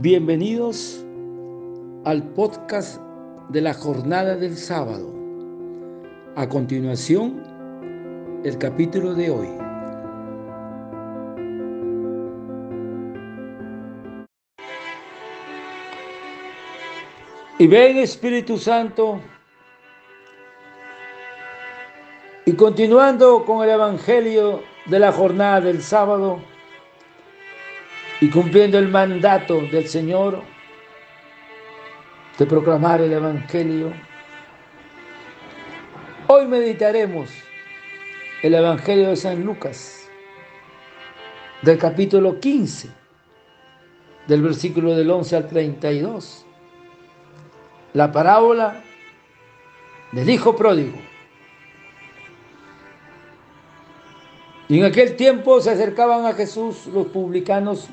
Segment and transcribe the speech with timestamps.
[0.00, 1.04] Bienvenidos
[2.04, 3.00] al podcast
[3.48, 5.12] de la jornada del sábado.
[6.36, 7.42] A continuación,
[8.44, 9.48] el capítulo de hoy.
[17.58, 19.20] Y ven Espíritu Santo,
[22.46, 26.38] y continuando con el Evangelio de la jornada del sábado,
[28.20, 30.42] y cumpliendo el mandato del Señor
[32.36, 33.92] de proclamar el Evangelio,
[36.26, 37.30] hoy meditaremos
[38.42, 40.08] el Evangelio de San Lucas,
[41.62, 42.88] del capítulo 15,
[44.26, 46.44] del versículo del 11 al 32,
[47.94, 48.82] la parábola
[50.12, 50.98] del Hijo Pródigo.
[54.68, 57.88] Y en aquel tiempo se acercaban a Jesús los publicanos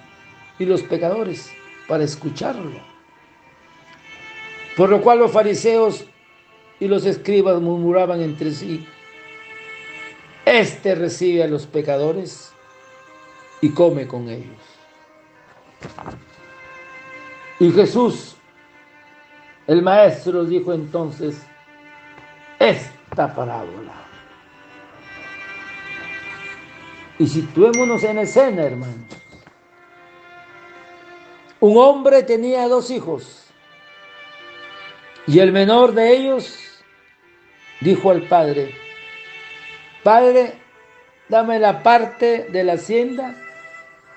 [0.59, 1.51] y los pecadores
[1.87, 2.79] para escucharlo.
[4.75, 6.05] Por lo cual los fariseos
[6.79, 8.85] y los escribas murmuraban entre sí,
[10.45, 12.51] Este recibe a los pecadores
[13.61, 14.61] y come con ellos.
[17.59, 18.35] Y Jesús,
[19.65, 21.41] el maestro, dijo entonces
[22.59, 23.93] esta parábola.
[27.17, 29.24] Y situémonos en escena, hermanos.
[31.59, 33.45] Un hombre tenía dos hijos
[35.27, 36.57] y el menor de ellos
[37.81, 38.75] dijo al padre,
[40.03, 40.53] Padre,
[41.29, 43.35] dame la parte de la hacienda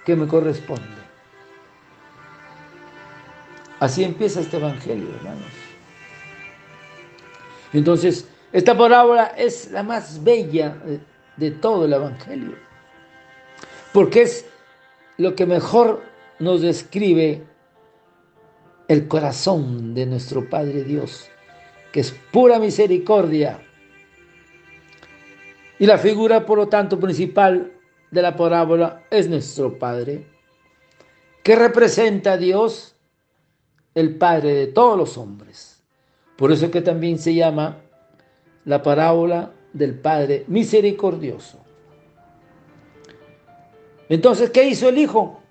[0.05, 0.99] que me corresponde.
[3.81, 5.51] Así empieza este evangelio, hermanos.
[7.73, 10.77] Entonces, esta parábola es la más bella
[11.37, 12.57] de, todo el evangelio,
[13.93, 14.47] porque es
[15.17, 16.03] lo que mejor
[16.39, 17.45] nos describe
[18.89, 21.29] el corazón de nuestro Padre Dios,
[21.93, 23.61] que es pura misericordia.
[25.79, 27.73] Y la figura, por lo tanto, principal
[28.11, 30.27] de la parábola es nuestro Padre,
[31.43, 32.95] que representa a Dios,
[33.95, 35.83] el Padre de todos los hombres.
[36.37, 37.79] Por eso que también se llama
[38.65, 41.59] la parábola del Padre misericordioso.
[44.09, 45.43] Entonces, ¿qué hizo el Hijo?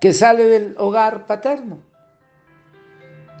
[0.00, 1.82] Que sale del hogar paterno.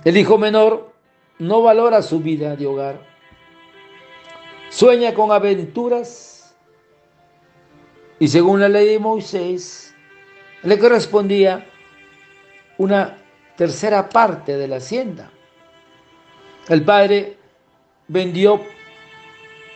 [0.04, 0.92] El hijo menor
[1.38, 3.00] no valora su vida de hogar.
[4.68, 6.54] Sueña con aventuras
[8.18, 9.94] y según la ley de Moisés
[10.62, 11.66] le correspondía
[12.76, 13.16] una
[13.56, 15.30] tercera parte de la hacienda.
[16.68, 17.36] El padre
[18.06, 18.60] vendió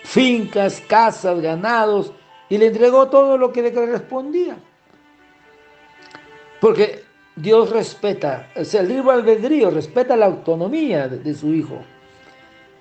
[0.05, 2.13] fincas, casas, ganados
[2.49, 4.57] y le entregó todo lo que le correspondía.
[6.61, 7.05] Porque
[7.37, 11.83] Dios respeta, o sea, el libre albedrío respeta la autonomía de, su hijo.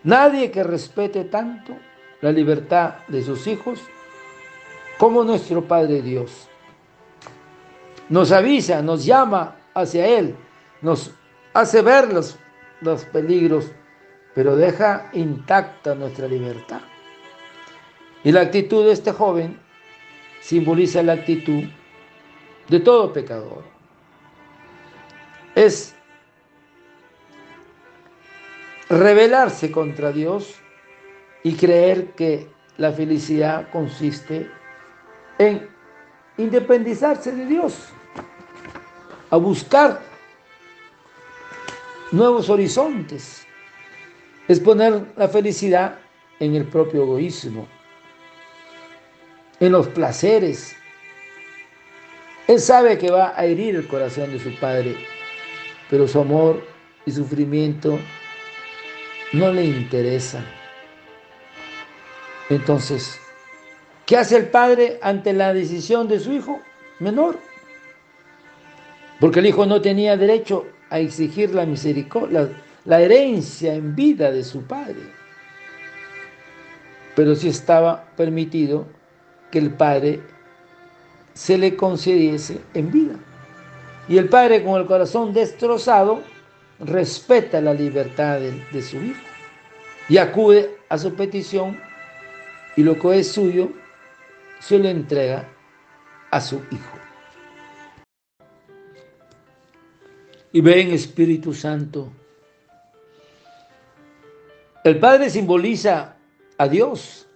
[0.03, 1.73] Nadie que respete tanto
[2.21, 3.79] la libertad de sus hijos
[4.97, 6.47] como nuestro Padre Dios.
[8.09, 10.35] Nos avisa, nos llama hacia Él,
[10.81, 11.11] nos
[11.53, 12.37] hace ver los,
[12.81, 13.71] los peligros,
[14.35, 16.81] pero deja intacta nuestra libertad.
[18.23, 19.59] Y la actitud de este joven
[20.41, 21.63] simboliza la actitud
[22.69, 23.63] de todo pecador
[25.55, 25.95] es
[28.89, 30.55] rebelarse contra Dios
[31.43, 32.47] y creer que
[32.77, 34.49] la felicidad consiste
[35.37, 35.69] en
[36.37, 37.89] independizarse de Dios,
[39.29, 40.01] a buscar
[42.11, 43.45] nuevos horizontes,
[44.47, 45.99] es poner la felicidad
[46.39, 47.67] en el propio egoísmo,
[49.59, 50.75] en los placeres.
[52.47, 54.95] Él sabe que va a herir el corazón de su padre
[55.93, 56.65] pero su amor
[57.05, 57.99] y sufrimiento
[59.31, 60.43] no le interesan.
[62.49, 63.19] Entonces,
[64.07, 66.59] ¿qué hace el padre ante la decisión de su hijo
[66.99, 67.37] menor?
[69.19, 72.49] Porque el hijo no tenía derecho a exigir la misericordia,
[72.85, 75.11] la, herencia en vida de su padre.
[77.15, 78.87] Pero sí estaba permitido
[79.51, 80.21] que el padre
[81.33, 83.15] se le concediese en vida.
[84.07, 86.21] Y el padre con el corazón destrozado
[86.79, 89.21] respeta la libertad de, su hijo
[90.09, 91.79] y acude a su petición
[92.75, 93.71] y lo que es suyo
[94.59, 95.49] se lo entrega
[96.31, 96.97] a su hijo.
[100.51, 102.11] Y ven Espíritu Santo.
[104.83, 106.17] El Padre simboliza
[106.57, 107.27] a Dios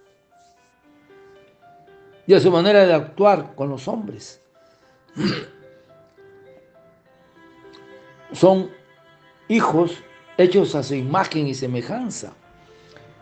[2.28, 4.40] y a su manera de actuar con los hombres.
[8.32, 8.70] son
[9.48, 10.02] hijos
[10.36, 12.34] hechos a su imagen y semejanza,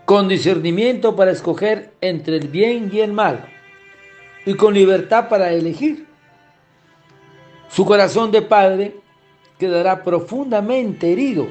[0.05, 3.47] con discernimiento para escoger entre el bien y el mal,
[4.45, 6.09] y con libertad para elegir.
[7.69, 8.97] Su corazón de padre
[9.57, 11.47] quedará profundamente herido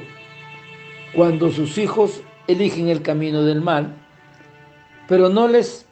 [1.14, 3.96] cuando sus hijos eligen el camino del mal,
[5.08, 5.86] pero no les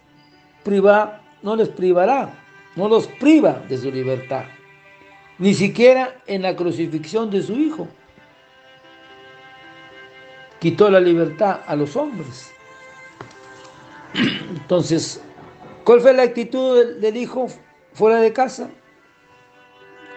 [0.63, 2.35] priva, no les privará,
[2.75, 4.45] no los priva de su libertad,
[5.39, 7.87] ni siquiera en la crucifixión de su hijo.
[10.59, 12.51] Quitó la libertad a los hombres.
[14.15, 15.23] Entonces,
[15.85, 17.49] ¿cuál fue la actitud del hijo
[17.93, 18.71] fuera de casa?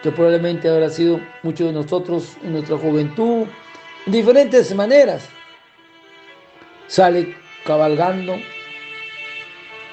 [0.02, 3.46] Que probablemente habrá sido muchos de nosotros en nuestra juventud,
[4.06, 5.28] en diferentes maneras.
[6.86, 7.36] Sale
[7.66, 8.36] cabalgando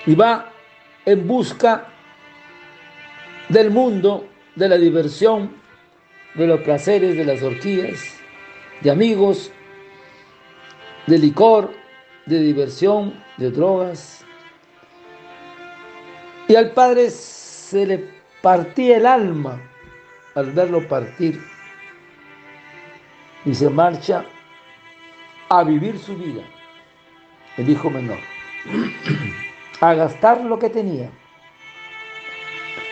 [0.06, 0.55] y va
[1.06, 1.88] en busca
[3.50, 5.52] del mundo, de la diversión,
[6.34, 8.00] de los placeres, de las orgías,
[8.82, 9.52] de amigos,
[11.08, 11.72] de licor,
[12.26, 14.26] de diversión, de drogas.
[16.48, 18.10] Y al padre se le
[18.42, 19.62] partía el alma
[20.36, 21.42] al verlo partir
[23.46, 24.26] y se marcha
[25.50, 26.44] a vivir su vida,
[27.58, 28.20] el hijo menor,
[29.82, 31.12] a gastar lo que tenía.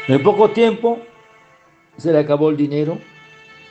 [0.08, 1.00] En poco tiempo
[1.98, 2.98] se le acabó el dinero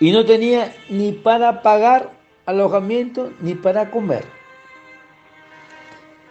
[0.01, 2.13] y no tenía ni para pagar
[2.47, 4.25] alojamiento ni para comer.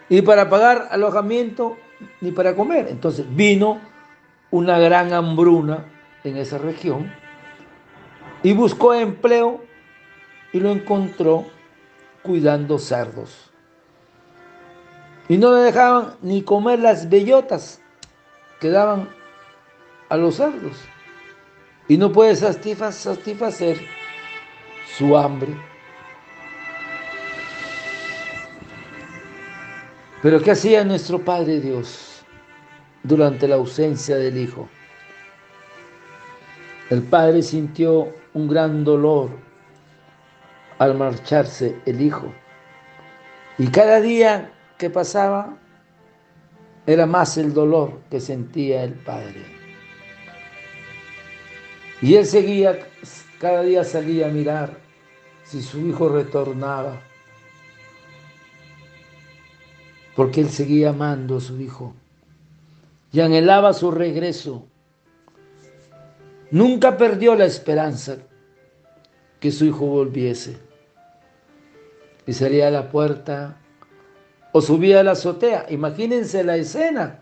[0.08, 1.76] Y para pagar alojamiento
[2.20, 2.88] ni para comer.
[2.88, 3.80] Entonces vino
[4.50, 5.86] una gran hambruna
[6.24, 7.12] en esa región
[8.42, 9.64] y buscó empleo
[10.52, 11.46] y lo encontró
[12.22, 13.51] cuidando cerdos.
[15.28, 17.80] Y no le dejaban ni comer las bellotas
[18.60, 19.08] que daban
[20.08, 20.76] a los cerdos.
[21.88, 23.80] Y no puede satisfacer
[24.96, 25.54] su hambre.
[30.22, 32.24] Pero ¿qué hacía nuestro Padre Dios
[33.02, 34.68] durante la ausencia del Hijo?
[36.90, 39.30] El Padre sintió un gran dolor
[40.78, 42.30] al marcharse el hijo.
[43.56, 44.51] Y cada día
[44.82, 45.56] que pasaba
[46.88, 49.44] era más el dolor que sentía el padre.
[52.00, 52.88] Y él seguía,
[53.38, 54.76] cada día salía a mirar
[55.44, 57.00] si su hijo retornaba,
[60.16, 61.94] porque él seguía amando a su hijo
[63.12, 64.66] y anhelaba su regreso.
[66.50, 68.16] Nunca perdió la esperanza
[69.38, 70.58] que su hijo volviese
[72.26, 73.61] y salía a la puerta
[74.52, 75.66] o subía a la azotea.
[75.70, 77.20] Imagínense la escena.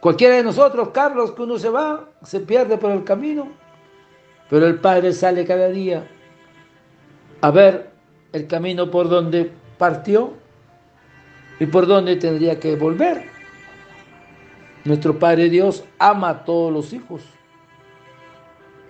[0.00, 3.48] Cualquiera de nosotros, Carlos, que uno se va, se pierde por el camino,
[4.50, 6.06] pero el Padre sale cada día
[7.40, 7.90] a ver
[8.32, 10.34] el camino por donde partió
[11.58, 13.24] y por donde tendría que volver.
[14.84, 17.22] Nuestro Padre Dios ama a todos los hijos,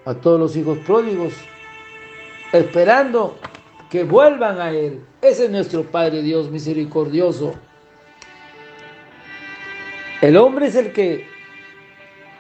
[0.05, 1.33] a todos los hijos pródigos,
[2.53, 3.39] esperando
[3.91, 5.01] que vuelvan a Él.
[5.23, 7.55] Ese es nuestro Padre Dios misericordioso.
[10.21, 11.29] El hombre es el que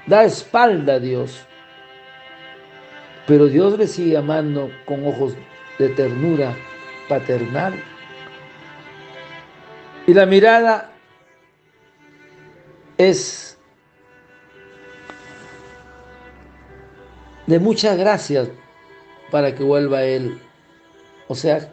[0.07, 1.45] da espalda a Dios,
[3.27, 5.35] pero Dios le sigue amando con ojos
[5.79, 6.55] de ternura
[7.09, 7.75] paternal.
[10.07, 10.93] Y la mirada
[12.97, 13.59] es
[17.47, 18.49] de muchas gracias
[19.31, 20.41] para que vuelva Él
[21.29, 21.73] o sea,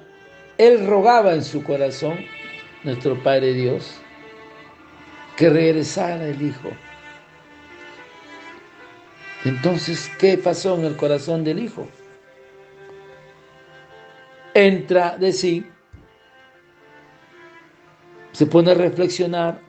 [0.58, 2.20] él rogaba en su corazón,
[2.84, 4.00] nuestro Padre Dios,
[5.38, 6.70] que regresara el Hijo.
[9.46, 11.88] Entonces, ¿qué pasó en el corazón del Hijo?
[14.54, 15.66] Entra de sí,
[18.32, 19.60] se pone a reflexionar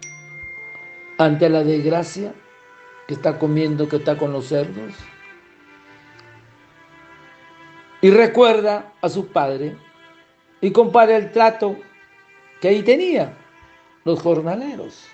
[1.18, 2.34] ante la desgracia
[3.06, 4.94] que está comiendo, que está con los cerdos
[8.04, 9.78] y recuerda a su padre
[10.60, 11.74] y compara el trato
[12.60, 13.32] que ahí tenía
[14.04, 15.06] los jornaleros.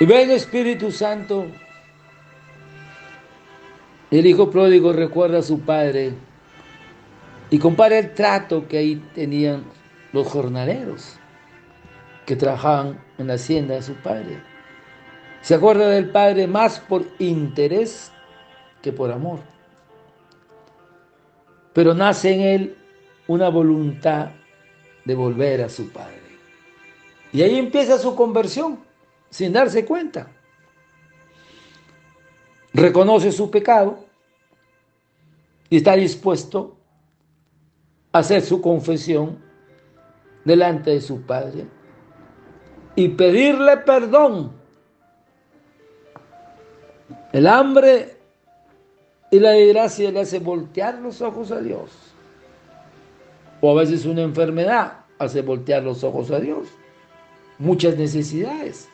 [0.00, 1.48] Y ve el Espíritu Santo.
[4.10, 6.14] El hijo pródigo recuerda a su padre
[7.50, 9.64] y compara el trato que ahí tenían
[10.14, 11.16] los jornaleros
[12.24, 14.42] que trabajaban en la hacienda de su padre.
[15.42, 18.10] Se acuerda del padre más por interés
[18.80, 19.59] que por amor
[21.72, 22.76] pero nace en él
[23.28, 24.30] una voluntad
[25.04, 26.20] de volver a su Padre.
[27.32, 28.80] Y ahí empieza su conversión,
[29.28, 30.28] sin darse cuenta.
[32.72, 34.04] Reconoce su pecado
[35.68, 36.76] y está dispuesto
[38.12, 39.38] a hacer su confesión
[40.44, 41.66] delante de su Padre
[42.96, 44.52] y pedirle perdón.
[47.32, 48.19] El hambre
[49.30, 51.90] y la desgracia le hace voltear los ojos a Dios.
[53.60, 56.68] O a veces una enfermedad hace voltear los ojos a Dios.
[57.58, 58.88] Muchas necesidades.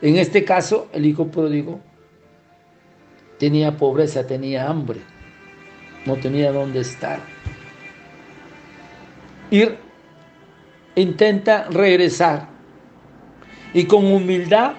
[0.00, 1.80] En este caso, el hijo pródigo
[3.38, 5.00] tenía pobreza, tenía hambre,
[6.06, 7.20] no tenía dónde estar.
[9.50, 9.64] Y
[10.94, 12.48] intenta regresar
[13.74, 14.72] y con humildad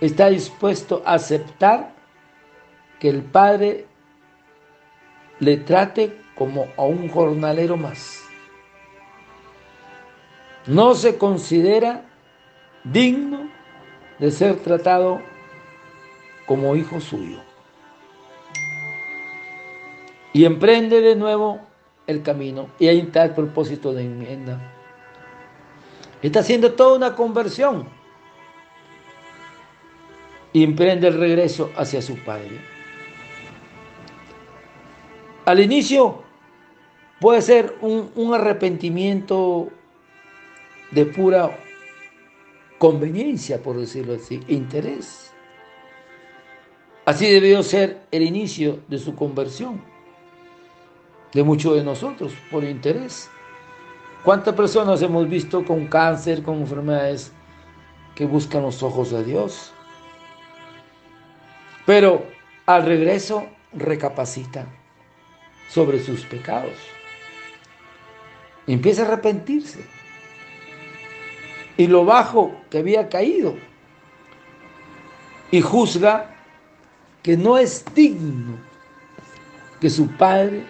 [0.00, 1.93] está dispuesto a aceptar
[3.04, 3.84] que el Padre
[5.38, 8.22] le trate como a un jornalero más.
[10.66, 12.06] No se considera
[12.82, 13.50] digno
[14.18, 15.20] de ser tratado
[16.46, 17.42] como hijo suyo.
[20.32, 21.60] Y emprende de nuevo
[22.06, 22.70] el camino.
[22.78, 24.72] Y ahí está el propósito de enmienda.
[26.22, 27.86] Está haciendo toda una conversión.
[30.54, 32.73] Y emprende el regreso hacia su padre.
[35.44, 36.22] Al inicio
[37.20, 39.68] puede ser un, un arrepentimiento
[40.90, 41.58] de pura
[42.78, 45.32] conveniencia, por decirlo así, interés.
[47.04, 49.82] Así debió ser el inicio de su conversión,
[51.34, 53.28] de muchos de nosotros, por interés.
[54.24, 57.32] ¿Cuántas personas hemos visto con cáncer, con enfermedades
[58.14, 59.74] que buscan los ojos de Dios?
[61.84, 62.24] Pero
[62.64, 64.83] al regreso recapacitan
[65.68, 66.74] sobre sus pecados.
[68.66, 69.84] Empieza a arrepentirse.
[71.76, 73.56] Y lo bajo que había caído.
[75.50, 76.34] Y juzga
[77.22, 78.58] que no es digno
[79.80, 80.64] que su padre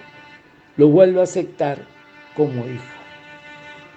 [0.76, 1.86] lo vuelva a aceptar
[2.34, 2.84] como hijo.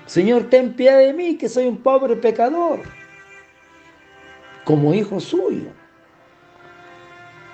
[0.05, 2.81] Señor, ten piedad de mí, que soy un pobre pecador,
[4.63, 5.69] como hijo suyo.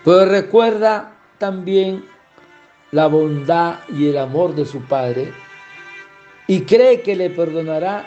[0.04, 2.06] Pero recuerda también
[2.94, 5.34] la bondad y el amor de su padre
[6.46, 8.06] y cree que le perdonará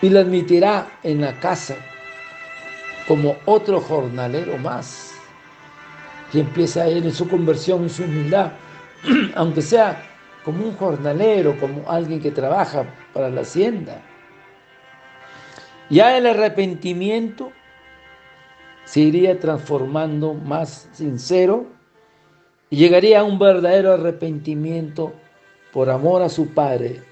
[0.00, 1.76] y le admitirá en la casa
[3.08, 5.14] como otro jornalero más,
[6.30, 8.52] que empieza ir en su conversión, en su humildad,
[9.34, 10.00] aunque sea
[10.44, 14.00] como un jornalero, como alguien que trabaja para la hacienda.
[15.90, 17.50] Ya el arrepentimiento
[18.84, 21.81] se iría transformando más sincero
[22.72, 25.12] y llegaría a un verdadero arrepentimiento
[25.74, 27.02] por amor a su Padre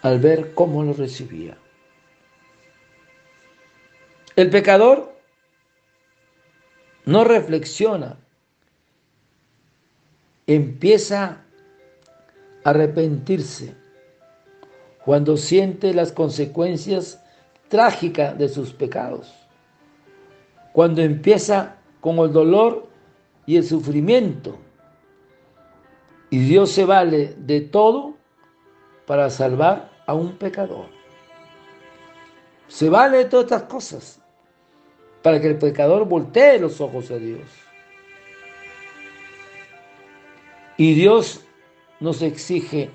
[0.00, 1.58] al ver cómo lo recibía.
[4.34, 5.12] El pecador
[7.04, 8.16] no reflexiona,
[10.46, 11.42] empieza
[12.64, 13.74] a arrepentirse
[15.04, 17.22] cuando siente las consecuencias
[17.68, 19.34] trágicas de sus pecados,
[20.72, 22.87] cuando empieza con el dolor
[23.48, 24.58] y el sufrimiento,
[26.28, 28.14] y Dios se vale de todo
[29.06, 30.84] para salvar a un pecador.
[32.66, 34.22] Se vale de todas estas cosas
[35.22, 37.48] para que el pecador voltee los ojos a Dios.
[40.76, 41.40] Y Dios
[42.00, 42.90] nos exige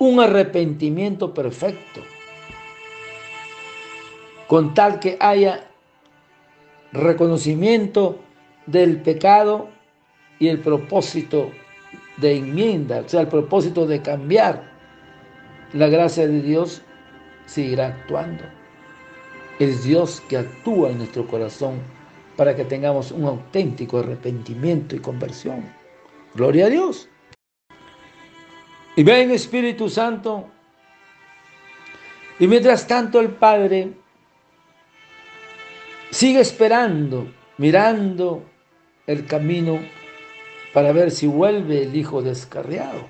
[0.00, 2.00] un arrepentimiento perfecto,
[4.48, 5.70] con tal que haya
[6.90, 8.18] reconocimiento
[8.66, 9.75] del pecado
[10.38, 11.50] y el propósito
[12.16, 14.74] de enmienda, o sea, el propósito de cambiar.
[15.72, 16.82] La gracia de Dios
[17.46, 18.44] seguirá actuando.
[19.58, 21.80] Es Dios que actúa en nuestro corazón
[22.36, 25.64] para que tengamos un auténtico arrepentimiento y conversión.
[26.34, 27.08] Gloria a Dios.
[28.94, 30.48] Y ven Espíritu Santo.
[32.38, 33.92] Y mientras tanto el Padre
[36.10, 38.42] sigue esperando, mirando
[39.06, 39.80] el camino
[40.76, 43.08] para ver si vuelve el Hijo descarriado.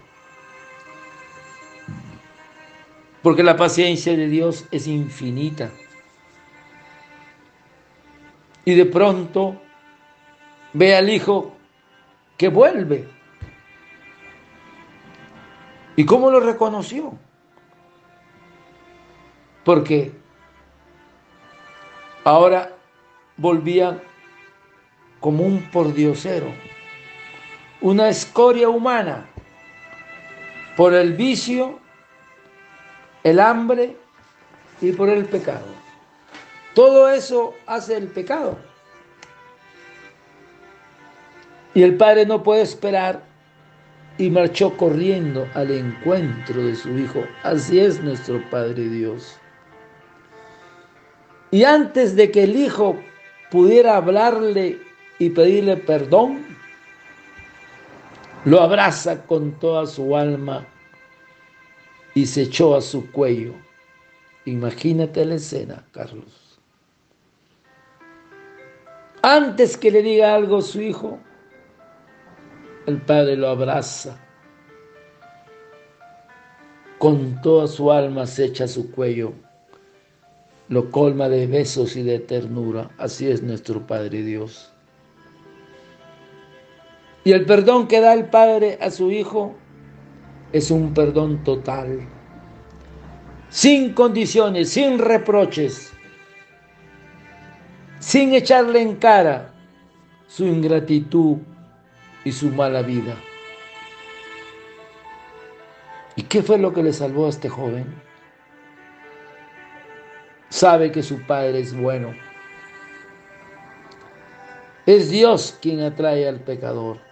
[3.22, 5.72] Porque la paciencia de Dios es infinita
[8.64, 9.60] y de pronto
[10.74, 11.56] ve al hijo
[12.36, 13.08] que vuelve.
[15.96, 17.18] ¿Y cómo lo reconoció?
[19.64, 20.12] Porque
[22.22, 22.76] ahora
[23.36, 24.00] volvía
[25.18, 26.75] como un pordiosero,
[27.80, 29.26] una escoria humana
[30.76, 31.78] por el vicio,
[33.24, 33.96] el hambre
[34.80, 35.66] y por el pecado.
[36.74, 38.58] Todo eso hace el pecado.
[41.74, 43.22] Y el padre no puede esperar
[44.18, 47.24] y marchó corriendo al encuentro de su hijo.
[47.42, 49.38] Así es nuestro Padre Dios.
[51.50, 52.98] Y antes de que el hijo
[53.50, 54.78] pudiera hablarle
[55.18, 56.45] y pedirle perdón,
[58.46, 60.64] lo abraza con toda su alma
[62.14, 63.54] y se echó a su cuello.
[64.44, 66.60] Imagínate la escena, Carlos.
[69.20, 71.18] Antes que le diga algo a su hijo,
[72.86, 74.16] el padre lo abraza.
[76.98, 79.32] Con toda su alma se echa a su cuello.
[80.68, 82.92] Lo colma de besos y de ternura.
[82.96, 84.72] Así es nuestro Padre Dios.
[87.26, 89.56] Y el perdón que da el Padre a su Hijo
[90.52, 92.06] es un perdón total,
[93.48, 95.92] sin condiciones, sin reproches,
[97.98, 99.52] sin echarle en cara
[100.28, 101.38] su ingratitud
[102.24, 103.16] y su mala vida.
[106.14, 107.92] ¿Y qué fue lo que le salvó a este joven?
[110.48, 112.14] Sabe que su padre es bueno.
[114.86, 117.05] Es Dios quien atrae al pecador.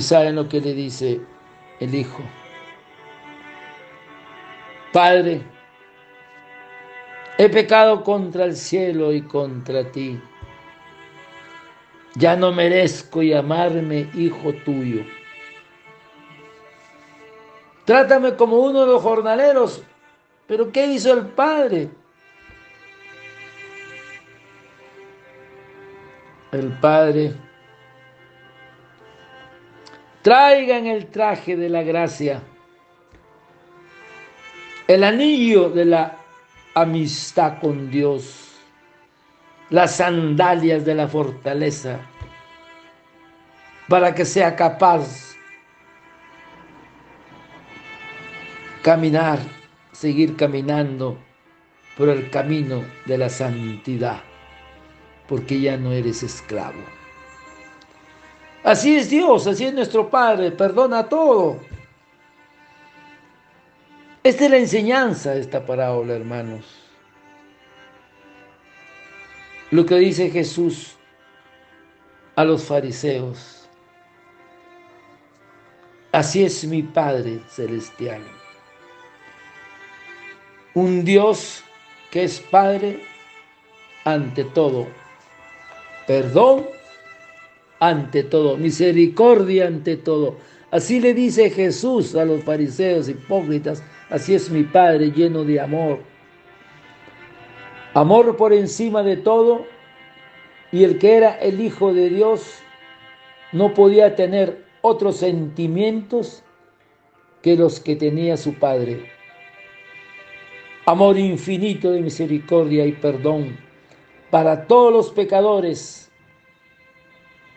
[0.00, 1.20] Y saben lo que le dice
[1.78, 2.22] el hijo.
[4.94, 5.42] Padre,
[7.36, 10.18] He pecado contra el cielo y contra ti.
[12.14, 15.04] Ya no merezco llamarme hijo tuyo.
[17.84, 19.82] Trátame como uno de los jornaleros.
[20.46, 21.90] Pero ¿qué hizo el Padre?
[26.52, 27.49] El Padre
[30.22, 32.42] traigan el traje de la gracia,
[34.86, 36.16] el anillo de la
[36.74, 38.58] amistad con Dios,
[39.70, 42.00] las sandalias de la fortaleza,
[43.88, 45.36] para que sea capaz
[48.82, 49.38] caminar,
[49.92, 51.18] seguir caminando
[51.96, 54.22] por el camino de la santidad,
[55.28, 56.99] porque ya no eres esclavo.
[58.62, 61.58] Así es Dios, así es nuestro Padre, perdona todo
[64.22, 66.66] esta es la enseñanza de esta parábola, hermanos.
[69.70, 70.96] Lo que dice Jesús
[72.36, 73.66] a los fariseos.
[76.12, 78.22] Así es mi Padre Celestial.
[80.74, 81.64] Un Dios
[82.10, 83.00] que es Padre
[84.04, 84.86] ante todo.
[86.06, 86.66] Perdón
[87.80, 88.56] ante todo.
[88.56, 90.36] Misericordia ante todo.
[90.70, 96.00] Así le dice Jesús a los fariseos hipócritas Así es mi Padre lleno de amor.
[97.94, 99.66] Amor por encima de todo.
[100.72, 102.58] Y el que era el Hijo de Dios
[103.52, 106.42] no podía tener otros sentimientos
[107.42, 109.10] que los que tenía su Padre.
[110.86, 113.58] Amor infinito de misericordia y perdón
[114.30, 116.09] para todos los pecadores.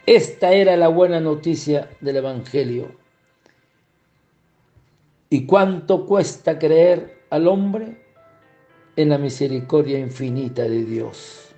[0.06, 2.92] Esta era la buena noticia del Evangelio.
[5.30, 8.02] ¿Y cuánto cuesta creer al hombre
[8.98, 11.56] en la misericordia infinita de Dios?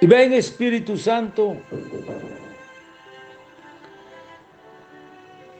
[0.00, 1.58] Y ven Espíritu Santo,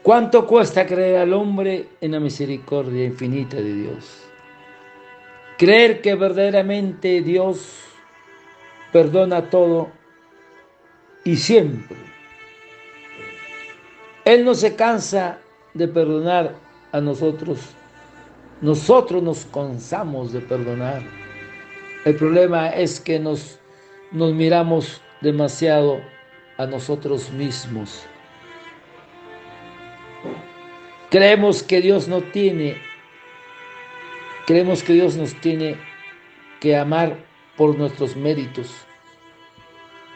[0.03, 4.21] ¿cuánto cuesta creer al hombre en la misericordia infinita de Dios?
[5.57, 7.92] Creer que verdaderamente Dios
[8.93, 9.91] perdona todo
[11.25, 11.97] y siempre
[14.25, 15.39] él no se cansa
[15.73, 16.55] de perdonar
[16.91, 17.59] a nosotros.
[18.61, 21.01] Nosotros nos cansamos de perdonar.
[22.05, 23.59] El problema es que nos,
[24.11, 25.99] nos miramos demasiado
[26.57, 28.05] a nosotros mismos.
[31.09, 32.77] Creemos que Dios no tiene,
[34.47, 35.77] creemos que Dios nos tiene
[36.59, 37.17] que amar
[37.57, 38.71] por nuestros méritos,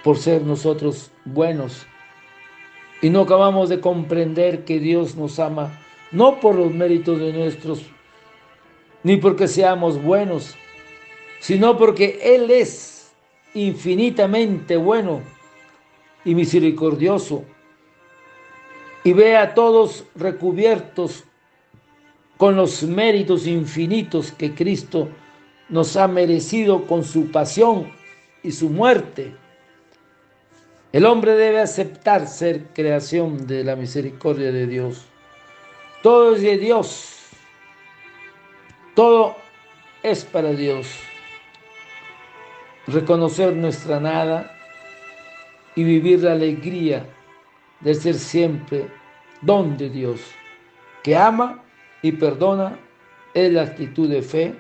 [0.04, 1.86] por ser nosotros buenos
[3.02, 5.80] y no acabamos de comprender que Dios nos ama
[6.12, 7.84] no por los méritos de nuestros,
[9.04, 10.56] ni porque seamos buenos,
[11.40, 13.12] sino porque Él es
[13.54, 15.22] infinitamente bueno
[16.24, 17.44] y misericordioso.
[19.04, 21.24] Y ve a todos recubiertos
[22.38, 25.10] con los méritos infinitos que Cristo
[25.70, 27.92] nos ha merecido con su pasión
[28.44, 29.36] y su muerte.
[30.94, 35.06] El hombre debe aceptar ser creación de la misericordia de Dios.
[36.02, 37.14] Todo es de Dios.
[38.96, 39.36] Todo
[40.02, 40.88] es para Dios.
[42.88, 44.56] Reconocer nuestra nada
[45.76, 47.06] y vivir la alegría
[47.82, 48.88] de ser siempre
[49.42, 50.22] don de Dios,
[51.04, 51.64] que ama
[52.02, 52.80] y perdona,
[53.34, 54.56] es la actitud de fe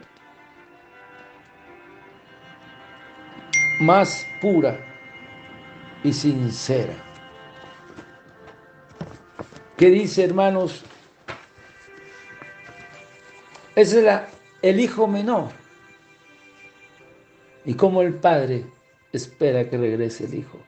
[3.80, 4.80] más pura
[6.04, 6.96] y sincera.
[9.78, 10.84] ¿Qué dice, hermanos?
[13.76, 14.22] Ese es
[14.64, 15.50] el hijo menor.
[17.64, 18.66] Y como el padre
[19.12, 20.60] espera que regrese el hijo.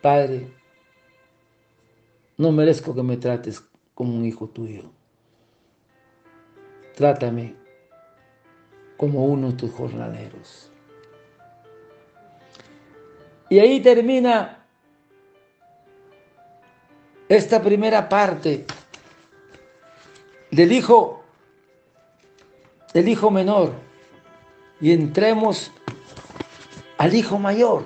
[0.00, 0.48] Padre,
[2.36, 4.84] no merezco que me trates como un hijo tuyo.
[6.94, 7.56] Trátame
[8.96, 10.70] como uno de tus jornaleros.
[13.50, 14.66] Y ahí termina
[17.28, 18.66] esta primera parte
[20.50, 21.24] del hijo,
[22.92, 23.72] del hijo menor,
[24.80, 25.72] y entremos
[26.98, 27.84] al hijo mayor.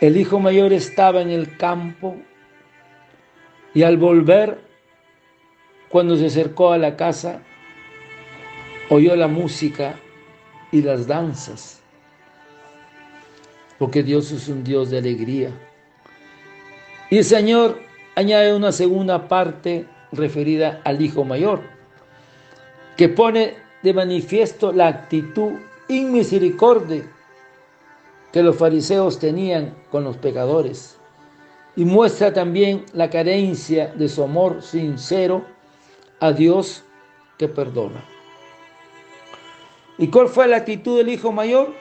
[0.00, 2.16] El hijo mayor estaba en el campo
[3.72, 4.58] y al volver,
[5.88, 7.40] cuando se acercó a la casa,
[8.88, 9.96] oyó la música
[10.72, 11.80] y las danzas,
[13.78, 15.50] porque Dios es un Dios de alegría.
[17.10, 17.78] Y el Señor
[18.16, 21.60] añade una segunda parte referida al Hijo Mayor,
[22.96, 25.52] que pone de manifiesto la actitud
[25.88, 27.04] inmisericordia
[28.32, 30.96] que los fariseos tenían con los pecadores
[31.76, 35.44] y muestra también la carencia de su amor sincero
[36.20, 36.84] a Dios
[37.38, 38.11] que perdona.
[39.98, 41.74] ¿Y cuál fue la actitud del hijo mayor?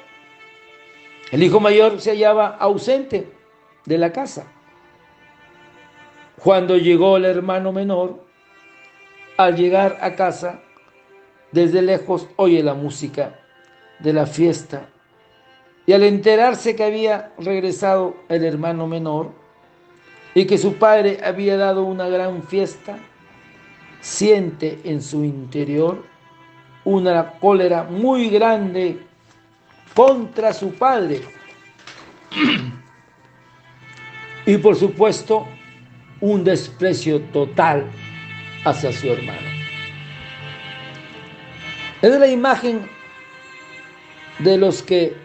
[1.32, 3.32] El hijo mayor se hallaba ausente
[3.86, 4.46] de la casa.
[6.44, 8.20] Cuando llegó el hermano menor,
[9.38, 10.62] al llegar a casa,
[11.52, 13.40] desde lejos oye la música
[14.00, 14.90] de la fiesta
[15.86, 19.32] y al enterarse que había regresado el hermano menor
[20.34, 22.98] y que su padre había dado una gran fiesta,
[24.00, 26.11] siente en su interior
[26.84, 29.00] una cólera muy grande
[29.94, 31.22] contra su padre.
[34.46, 35.48] Y por supuesto,
[36.20, 37.86] un desprecio total
[38.66, 39.50] hacia su hermano.
[42.02, 42.90] Es la imagen
[44.40, 45.16] de los que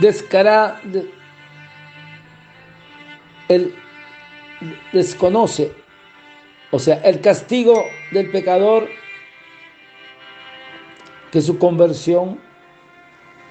[0.00, 0.80] descara,
[3.48, 3.74] él
[4.92, 5.72] desconoce,
[6.70, 8.88] o sea, el castigo del pecador
[11.30, 12.40] que su conversión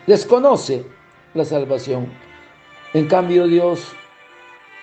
[0.06, 0.86] desconoce
[1.34, 2.12] la salvación.
[2.94, 3.94] En cambio, Dios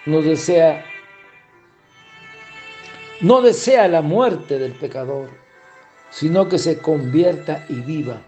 [0.06, 0.84] nos desea,
[3.20, 5.30] no desea la muerte del pecador,
[6.10, 8.20] sino que se convierta y viva.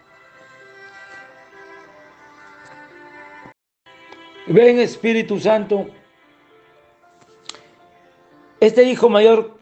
[4.49, 5.89] Ven Espíritu Santo,
[8.61, 9.59] este hijo mayor,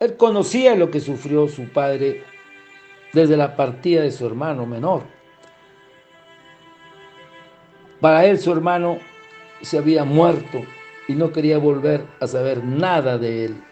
[0.00, 2.24] él conocía lo que sufrió su padre
[3.12, 5.02] desde la partida de su hermano menor.
[8.00, 8.98] Para él su hermano
[9.62, 10.62] se había muerto
[11.08, 13.62] y no quería volver a saber nada de él.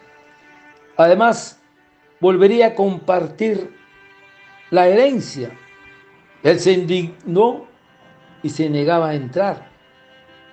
[0.96, 1.60] Además,
[2.20, 3.70] volvería a compartir
[4.70, 5.50] la herencia.
[6.42, 7.66] Él se indignó
[8.42, 9.68] y se negaba a entrar.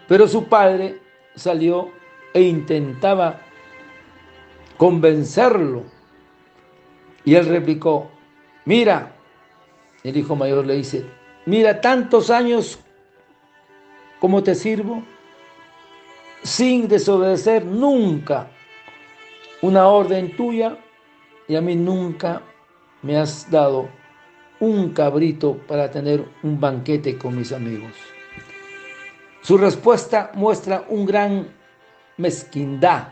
[0.08, 1.00] Pero su padre
[1.36, 1.92] salió
[2.34, 3.40] e intentaba
[4.78, 5.84] convencerlo.
[7.26, 8.12] Y él replicó,
[8.66, 9.12] Mira,
[10.04, 11.06] el hijo mayor le dice,
[11.46, 12.80] mira tantos años
[14.20, 15.04] como te sirvo,
[16.44, 18.50] sin desobedecer nunca
[19.62, 20.78] una orden tuya
[21.48, 22.42] y a mí nunca
[23.02, 23.90] me has dado
[24.60, 27.92] un cabrito para tener un banquete con mis amigos.
[29.42, 31.48] Su respuesta muestra un gran
[32.16, 33.10] mezquindad.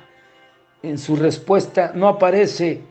[0.81, 2.81] En su respuesta no aparece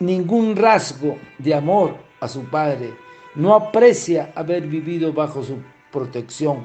[0.00, 2.92] ningún rasgo de amor a su padre,
[3.34, 5.58] no aprecia haber vivido bajo su
[5.92, 6.64] protección,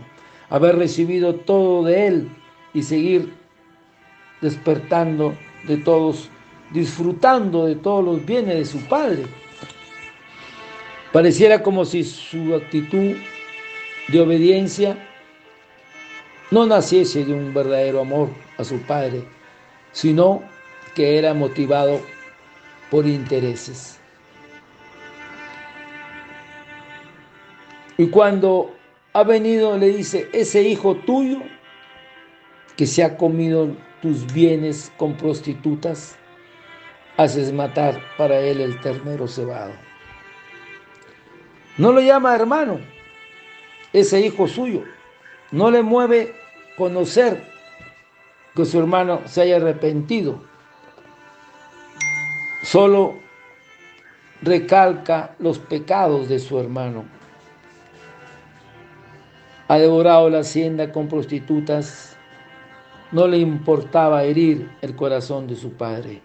[0.50, 2.30] haber recibido todo de él
[2.74, 3.34] y seguir
[4.42, 5.34] despertando
[5.68, 6.30] de todos,
[6.72, 9.24] disfrutando de todos los bienes de su padre.
[11.12, 13.16] Pareciera como si su actitud
[14.08, 14.98] de obediencia
[16.52, 19.24] no naciese de un verdadero amor a su padre,
[19.92, 20.44] sino
[20.94, 22.02] que era motivado
[22.90, 24.00] por intereses.
[27.98, 28.76] Y cuando
[29.14, 31.42] ha venido le dice, ese hijo tuyo
[32.76, 33.70] que se ha comido
[34.02, 36.18] tus bienes con prostitutas,
[37.18, 39.72] haces matar para él el ternero cebado.
[41.78, 42.80] No lo llama hermano,
[43.94, 44.84] ese hijo suyo.
[45.52, 46.36] No le mueve
[46.78, 47.44] conocer
[48.56, 50.42] que su hermano se haya arrepentido.
[52.66, 53.20] Solo
[54.42, 57.06] recalca los pecados de su hermano.
[59.68, 62.18] Ha devorado la hacienda con prostitutas.
[63.12, 66.24] No le importaba herir el corazón de su padre.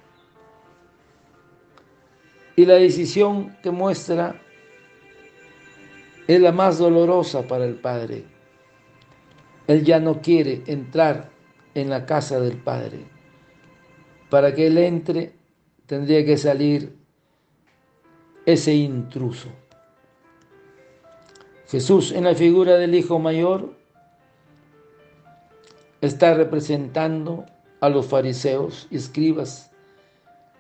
[2.57, 4.41] Y la decisión que muestra
[6.27, 8.25] es la más dolorosa para el padre.
[9.67, 11.29] Él ya no quiere entrar
[11.75, 13.05] en la casa del padre.
[14.31, 15.35] Para que él entre,
[15.91, 16.97] tendría que salir
[18.47, 19.49] ese intruso.
[21.67, 23.75] Jesús en la figura del Hijo Mayor
[26.01, 27.45] está representando
[27.81, 29.73] a los fariseos y escribas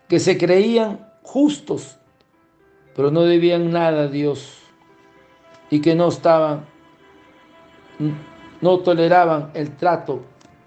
[0.08, 1.96] que se creían justos,
[2.96, 4.58] pero no debían nada a Dios
[5.70, 6.64] y que no estaban,
[8.60, 10.22] no toleraban el trato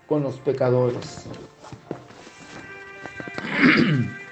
[0.07, 1.25] con los pecadores.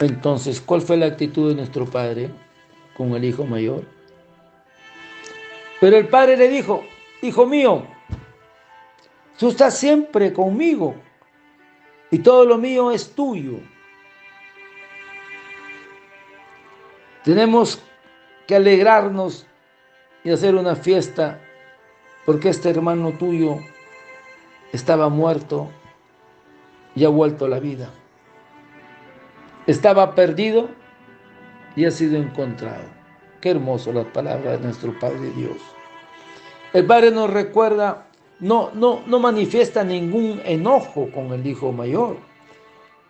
[0.00, 2.30] Entonces, ¿cuál fue la actitud de nuestro padre
[2.96, 3.84] con el hijo mayor?
[5.80, 6.84] Pero el padre le dijo,
[7.22, 7.84] hijo mío,
[9.38, 10.94] tú estás siempre conmigo
[12.10, 13.58] y todo lo mío es tuyo.
[17.24, 17.80] Tenemos
[18.46, 19.46] que alegrarnos
[20.24, 21.40] y hacer una fiesta
[22.24, 23.58] porque este hermano tuyo
[24.72, 25.70] estaba muerto
[26.94, 27.90] y ha vuelto a la vida.
[29.68, 30.70] Estaba perdido
[31.76, 32.84] y ha sido encontrado.
[33.42, 35.58] Qué hermoso las palabras de nuestro Padre Dios.
[36.72, 38.06] El Padre nos recuerda,
[38.40, 42.16] no, no, no manifiesta ningún enojo con el Hijo mayor.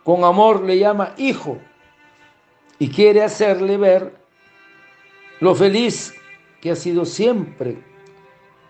[0.02, 1.58] Con amor le llama Hijo
[2.80, 4.16] y quiere hacerle ver
[5.38, 6.12] lo feliz
[6.60, 7.78] que ha sido siempre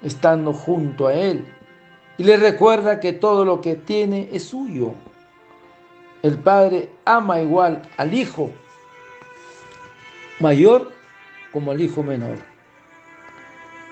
[0.02, 1.46] estando junto a Él.
[2.18, 4.92] Y le recuerda que todo lo que tiene es suyo.
[6.22, 8.50] El Padre ama igual al Hijo
[10.40, 10.92] mayor
[11.52, 12.36] como al Hijo menor.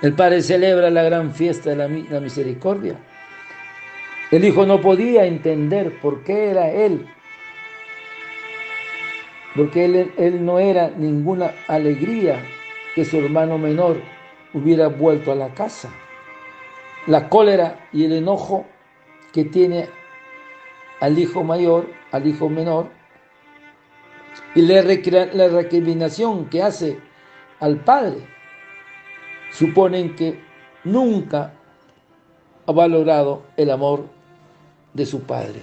[0.03, 2.97] El Padre celebra la gran fiesta de la, misericordia.
[4.31, 7.07] El Hijo no podía entender por qué era Él
[9.57, 12.45] porque él, él, no era ninguna alegría
[12.95, 14.03] que su hermano menor
[14.53, 15.91] hubiera vuelto a la casa.
[17.07, 18.67] La cólera y el enojo
[19.33, 19.89] que tiene
[21.01, 22.91] al hijo mayor, al hijo menor,
[24.55, 26.99] y la, recriminación que hace
[27.61, 28.19] al padre,
[29.51, 30.41] suponen que
[30.85, 31.53] nunca
[32.67, 34.07] ha valorado el amor
[34.95, 35.61] de su padre.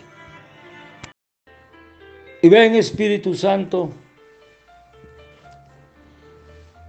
[2.41, 3.89] Y ven Espíritu Santo,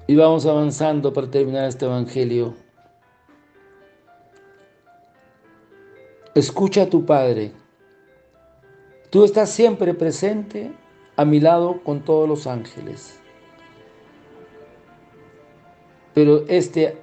[0.07, 2.55] y vamos avanzando para terminar este Evangelio.
[6.35, 7.53] Escucha a tu Padre.
[9.15, 10.73] Tú estás siempre presente
[11.15, 13.21] a mi lado con todos los ángeles.
[16.15, 16.99] Pero este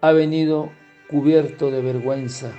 [0.00, 0.72] ha venido
[1.08, 2.52] cubierto de vergüenza,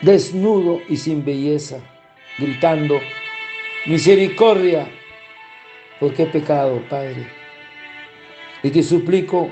[0.00, 1.78] desnudo y sin belleza,
[2.36, 2.98] gritando,
[3.86, 4.88] misericordia,
[6.00, 7.28] ¿Por qué pecado, Padre?
[8.64, 9.48] Y te suplico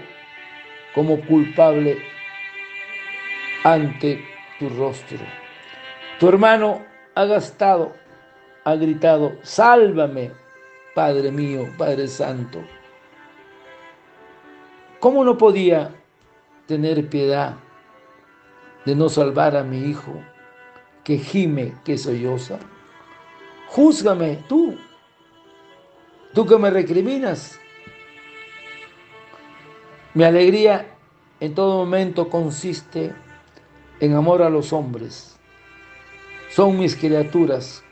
[0.93, 1.99] como culpable
[3.63, 4.30] ante
[4.61, 5.19] tu rostro.
[6.21, 7.95] Tu hermano ha gastado,
[8.65, 10.31] ha gritado, sálvame,
[10.95, 12.63] Padre mío, Padre Santo.
[15.01, 15.95] ¿Cómo no podía
[16.67, 17.57] tener piedad
[18.85, 20.13] de no salvar a mi hijo
[21.05, 22.59] que gime, que solloza?
[23.69, 24.77] Júzgame tú,
[26.35, 27.59] tú que me recriminas.
[30.13, 30.99] Mi alegría
[31.39, 33.30] en todo momento consiste en
[34.09, 35.37] amor a los hombres.
[36.51, 37.85] Son mis criaturas.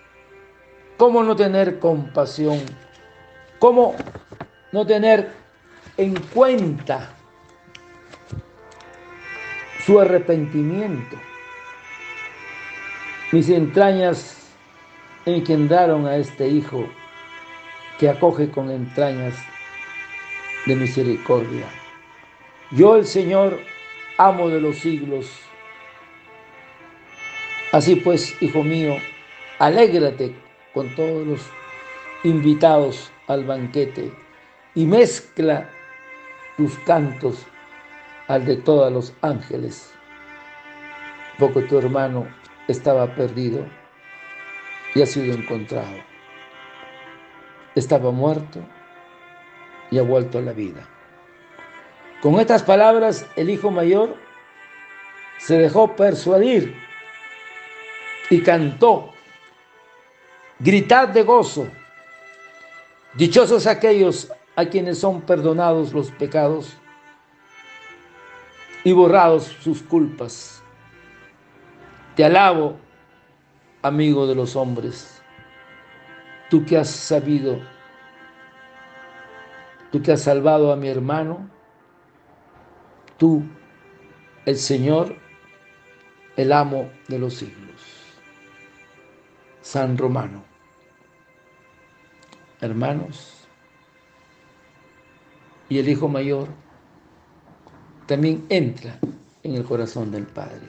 [0.97, 2.61] ¿Cómo no tener compasión?
[3.59, 3.94] ¿Cómo
[4.73, 5.31] no tener
[5.97, 7.14] en cuenta
[9.85, 11.16] su arrepentimiento?
[13.31, 14.38] Mis entrañas
[15.27, 16.88] engendraron a este hijo
[17.99, 19.35] que acoge con entrañas
[20.66, 21.66] de misericordia.
[22.71, 23.59] Yo el Señor,
[24.18, 25.47] amo de los siglos.
[27.72, 28.96] Así pues, hijo mío,
[29.59, 30.35] alégrate
[30.72, 31.40] con todos los
[32.24, 34.12] invitados al banquete
[34.74, 35.68] y mezcla
[36.57, 37.46] tus cantos
[38.26, 39.92] al de todos los ángeles
[41.38, 42.26] porque tu hermano
[42.66, 43.64] estaba perdido
[44.94, 45.96] y ha sido encontrado.
[47.74, 48.61] Estaba muerto
[49.90, 50.87] y ha vuelto a la vida.
[52.20, 54.16] Con estas palabras, el hijo mayor
[55.38, 56.88] se dejó persuadir
[58.31, 59.11] y cantó,
[60.59, 61.69] gritad de gozo,
[63.14, 66.77] dichosos aquellos a quienes son perdonados los pecados
[68.85, 70.62] y borrados sus culpas.
[72.17, 72.77] Te alabo,
[73.83, 75.23] amigo de los hombres,
[76.51, 77.61] tú que has sabido,
[79.93, 81.49] tú que has salvado a mi hermano,
[83.17, 83.43] tú,
[84.45, 85.17] el Señor,
[86.37, 87.67] el amo de los siglos.
[89.68, 90.42] San Romano.
[92.59, 93.46] Hermanos,
[95.68, 96.48] y el Hijo Mayor
[98.07, 98.98] también entra
[99.42, 100.66] en el corazón del Padre.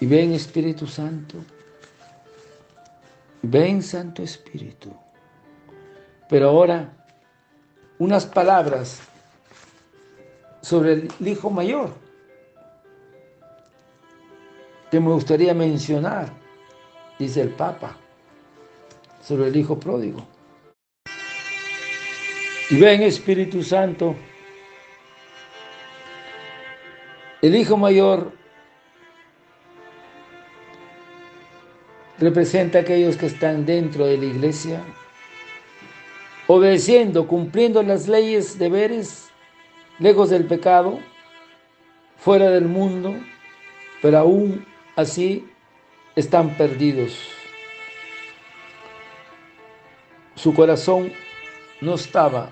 [0.00, 1.38] Y ven Espíritu Santo,
[3.42, 4.92] ven Santo Espíritu.
[6.28, 6.92] Pero ahora
[8.00, 8.98] unas palabras
[10.60, 12.11] sobre el Hijo Mayor
[14.92, 16.30] que me gustaría mencionar,
[17.18, 17.96] dice el Papa,
[19.22, 20.22] sobre el Hijo Pródigo.
[22.68, 24.14] Y ven Espíritu Santo,
[27.40, 28.32] el Hijo Mayor
[32.18, 34.82] representa a aquellos que están dentro de la iglesia,
[36.48, 39.30] obedeciendo, cumpliendo las leyes, deberes,
[39.98, 40.98] lejos del pecado,
[42.18, 43.14] fuera del mundo,
[44.02, 45.48] pero aún así
[46.16, 47.18] están perdidos.
[50.34, 51.12] Su corazón
[51.80, 52.50] no estaba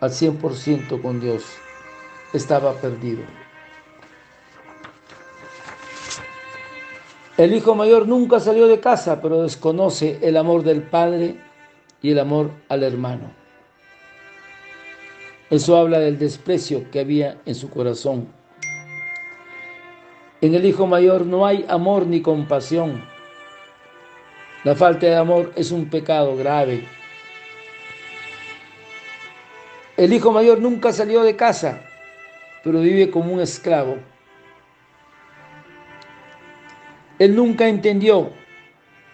[0.00, 1.44] al 100% con Dios,
[2.32, 3.22] estaba perdido.
[7.36, 11.38] El hijo mayor nunca salió de casa, pero desconoce el amor del padre
[12.02, 13.30] y el amor al hermano.
[15.48, 18.39] Eso habla del desprecio que había en su corazón.
[20.42, 23.04] En el hijo mayor no hay amor ni compasión.
[24.64, 26.86] La falta de amor es un pecado grave.
[29.98, 31.82] El hijo mayor nunca salió de casa,
[32.64, 33.98] pero vive como un esclavo.
[37.18, 38.30] Él nunca entendió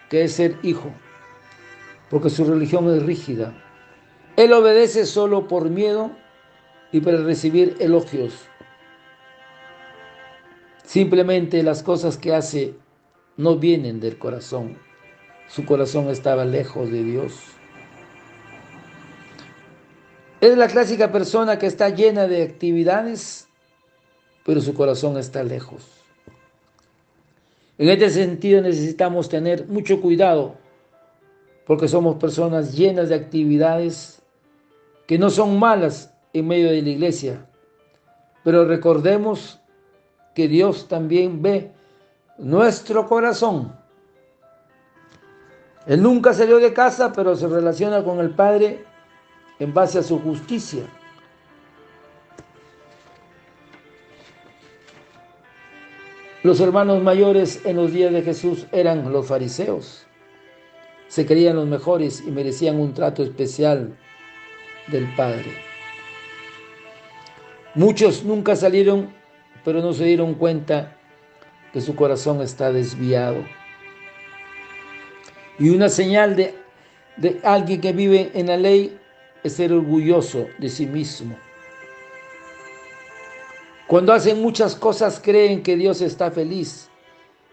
[0.09, 0.93] que es ser hijo,
[2.09, 3.53] porque su religión es rígida.
[4.37, 6.11] Él obedece solo por miedo
[6.93, 8.47] y para recibir elogios.
[10.87, 12.73] Simplemente las cosas que hace
[13.35, 14.77] no vienen del corazón.
[15.49, 17.33] Su corazón estaba lejos de Dios.
[20.39, 23.49] Es la clásica persona que está llena de actividades,
[24.45, 25.83] pero su corazón está lejos.
[27.77, 30.55] En este sentido necesitamos tener mucho cuidado
[31.65, 34.21] porque somos personas llenas de actividades
[35.05, 37.45] que no son malas en medio de la iglesia.
[38.45, 39.59] Pero recordemos
[40.37, 41.71] que Dios también ve
[42.37, 43.75] nuestro corazón.
[45.87, 48.85] Él nunca salió de casa, pero se relaciona con el Padre
[49.57, 50.83] en base a su justicia.
[56.43, 60.05] Los hermanos mayores en los días de Jesús eran los fariseos.
[61.07, 63.97] Se creían los mejores y merecían un trato especial
[64.85, 65.51] del Padre.
[67.73, 69.17] Muchos nunca salieron,
[69.63, 70.97] pero no se dieron cuenta
[71.73, 73.43] que su corazón está desviado.
[75.59, 76.55] Y una señal de,
[77.17, 78.97] de alguien que vive en la ley
[79.43, 81.35] es ser orgulloso de sí mismo.
[83.87, 86.89] Cuando hacen muchas cosas creen que Dios está feliz,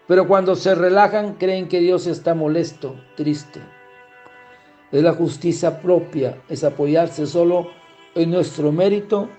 [0.07, 3.61] pero cuando se relajan creen que Dios está molesto, triste.
[4.91, 7.71] Es la justicia propia, es apoyarse solo
[8.13, 9.29] en nuestro mérito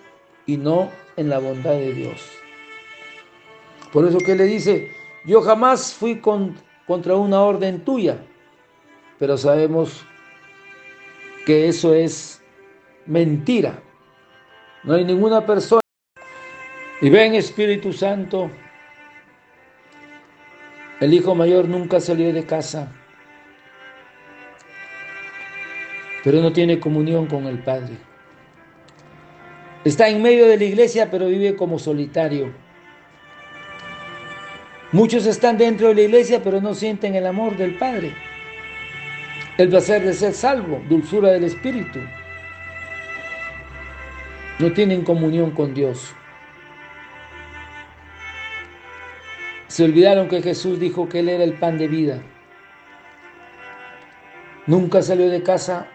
[0.46, 2.20] y no en la bondad de Dios.
[3.92, 4.90] Por eso que le dice,
[5.24, 8.18] yo jamás fui contra una orden tuya,
[9.18, 10.04] pero sabemos
[11.44, 12.42] que eso es
[13.06, 13.82] mentira.
[14.84, 15.80] No hay ninguna persona
[17.00, 18.50] y ven Espíritu Santo,
[21.00, 22.90] el hijo mayor nunca salió de casa,
[26.24, 27.98] pero no tiene comunión con el Padre.
[29.84, 32.65] Está en medio de la iglesia, pero vive como solitario.
[34.96, 38.14] Muchos están dentro de la iglesia, pero no sienten el amor del Padre,
[39.58, 41.98] el placer de ser salvo, dulzura del Espíritu.
[44.58, 46.14] No tienen comunión con Dios.
[49.68, 52.22] Se olvidaron que Jesús dijo que Él era el pan de vida.
[54.66, 55.88] Nunca salió de casa,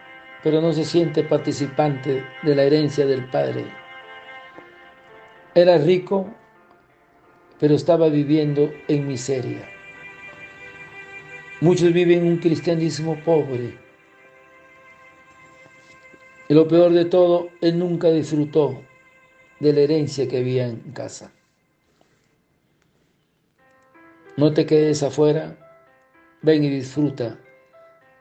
[0.44, 3.64] pero no se siente participante de la herencia del Padre.
[5.56, 6.32] Era rico,
[7.62, 9.64] pero estaba viviendo en miseria.
[11.60, 13.78] Muchos viven un cristianismo pobre.
[16.48, 18.82] Y lo peor de todo, él nunca disfrutó
[19.60, 21.30] de la herencia que había en casa.
[24.36, 25.56] No te quedes afuera,
[26.42, 27.38] ven y disfruta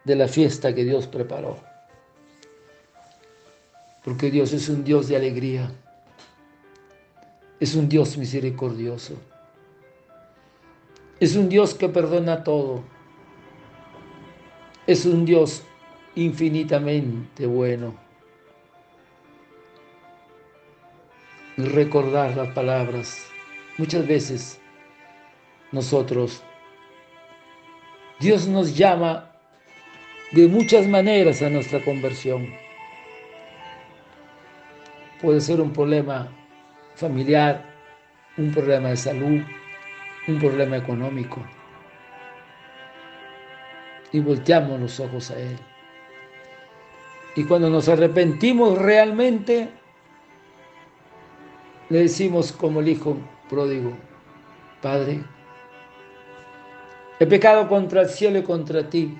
[0.03, 1.57] de la fiesta que Dios preparó.
[4.03, 5.71] Porque Dios es un Dios de alegría,
[7.59, 9.15] es un Dios misericordioso,
[11.21, 12.83] es un Dios que perdona todo,
[14.87, 15.63] es un Dios
[16.15, 17.93] infinitamente bueno.
[21.57, 23.23] Recordar las palabras.
[23.77, 24.59] Muchas veces
[25.71, 26.41] nosotros,
[28.19, 29.31] Dios nos llama
[30.31, 32.47] de muchas maneras a nuestra conversión.
[35.21, 36.35] Puede ser un problema
[36.95, 37.63] familiar,
[38.37, 39.43] un problema de salud,
[40.27, 41.41] un problema económico
[44.11, 45.57] y volteamos los ojos a Él.
[47.35, 49.69] Y cuando nos arrepentimos realmente,
[51.89, 53.17] le decimos como el hijo
[53.49, 53.93] pródigo,
[54.81, 55.23] Padre,
[57.19, 59.17] he pecado contra el cielo y contra ti.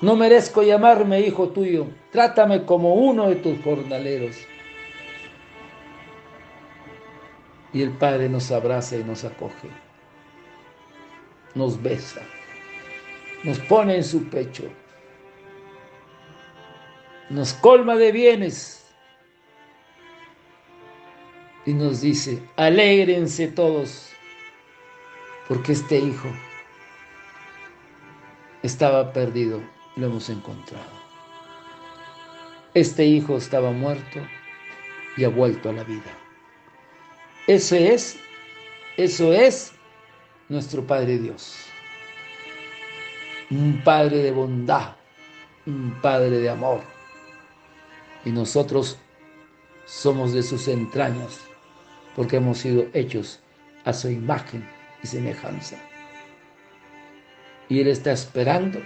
[0.00, 1.88] No merezco llamarme hijo tuyo.
[2.10, 4.36] Trátame como uno de tus jornaleros.
[7.72, 9.68] Y el Padre nos abraza y nos acoge.
[11.54, 12.22] Nos besa
[13.42, 14.64] nos pone en su pecho,
[17.30, 18.84] nos colma de bienes
[21.64, 24.10] y nos dice, alégrense todos,
[25.48, 26.28] porque este hijo
[28.62, 29.62] estaba perdido,
[29.96, 31.00] lo hemos encontrado.
[32.74, 34.20] Este hijo estaba muerto
[35.16, 36.19] y ha vuelto a la vida.
[37.50, 38.16] Eso es,
[38.96, 39.72] eso es
[40.48, 41.56] nuestro Padre Dios
[43.50, 44.94] un Padre de bondad,
[45.66, 46.80] un Padre de amor.
[48.24, 48.98] Y nosotros
[49.86, 51.40] somos de sus entrañas,
[52.14, 53.40] porque hemos sido hechos
[53.84, 54.64] a su imagen
[55.02, 55.76] y semejanza.
[57.68, 58.80] Y Él está esperando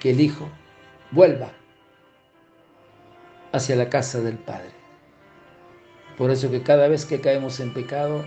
[0.00, 0.48] que el Hijo
[1.12, 1.52] vuelva
[3.52, 4.81] hacia la casa del Padre.
[6.16, 8.24] Por eso que cada vez que caemos en pecado,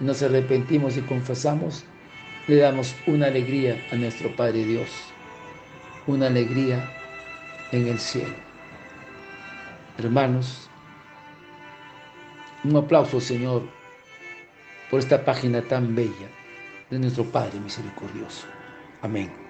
[0.00, 1.84] nos arrepentimos y confesamos,
[2.46, 4.88] le damos una alegría a nuestro Padre Dios,
[6.06, 6.90] una alegría
[7.72, 8.34] en el cielo.
[9.98, 10.70] Hermanos,
[12.64, 13.62] un aplauso, Señor,
[14.90, 16.28] por esta página tan bella
[16.90, 18.46] de nuestro Padre misericordioso.
[19.02, 19.47] Amén.